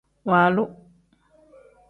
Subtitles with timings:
[0.29, 0.63] Waalu.